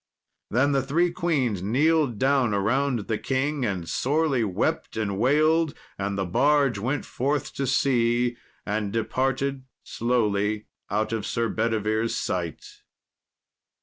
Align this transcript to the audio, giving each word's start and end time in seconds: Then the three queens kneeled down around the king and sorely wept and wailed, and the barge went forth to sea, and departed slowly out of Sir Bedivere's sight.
Then 0.49 0.71
the 0.71 0.81
three 0.81 1.11
queens 1.11 1.61
kneeled 1.61 2.17
down 2.17 2.55
around 2.55 3.01
the 3.07 3.19
king 3.19 3.63
and 3.63 3.87
sorely 3.87 4.43
wept 4.43 4.97
and 4.97 5.19
wailed, 5.19 5.75
and 5.95 6.17
the 6.17 6.25
barge 6.25 6.79
went 6.79 7.05
forth 7.05 7.53
to 7.53 7.67
sea, 7.67 8.35
and 8.65 8.91
departed 8.91 9.63
slowly 9.83 10.65
out 10.89 11.13
of 11.13 11.27
Sir 11.27 11.49
Bedivere's 11.49 12.15
sight. 12.17 12.81